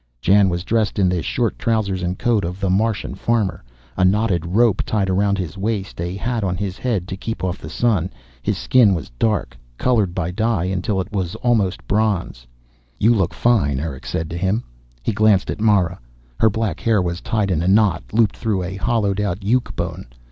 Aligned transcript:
Jan 0.19 0.49
was 0.49 0.63
dressed 0.63 0.97
in 0.97 1.09
the 1.09 1.21
short 1.21 1.59
trousers 1.59 2.01
and 2.01 2.17
coat 2.17 2.43
of 2.43 2.59
the 2.59 2.71
Martian 2.71 3.13
farmer, 3.13 3.63
a 3.95 4.03
knotted 4.03 4.47
rope 4.47 4.81
tied 4.83 5.11
around 5.11 5.37
his 5.37 5.59
waist, 5.59 6.01
a 6.01 6.15
hat 6.15 6.43
on 6.43 6.57
his 6.57 6.79
head 6.79 7.07
to 7.07 7.15
keep 7.15 7.43
off 7.43 7.59
the 7.59 7.69
sun. 7.69 8.09
His 8.41 8.57
skin 8.57 8.95
was 8.95 9.11
dark, 9.19 9.55
colored 9.77 10.15
by 10.15 10.31
dye 10.31 10.63
until 10.63 10.99
it 11.01 11.11
was 11.11 11.35
almost 11.35 11.87
bronze. 11.87 12.47
"You 12.97 13.13
look 13.13 13.31
fine," 13.35 13.79
Erick 13.79 14.07
said 14.07 14.27
to 14.31 14.37
him. 14.39 14.63
He 15.03 15.11
glanced 15.11 15.51
at 15.51 15.61
Mara. 15.61 15.99
Her 16.39 16.49
black 16.49 16.79
hair 16.79 16.99
was 16.99 17.21
tied 17.21 17.51
in 17.51 17.61
a 17.61 17.67
knot, 17.67 18.01
looped 18.11 18.35
through 18.37 18.63
a 18.63 18.77
hollowed 18.77 19.21
out 19.21 19.41
yuke 19.43 19.75
bone. 19.75 20.07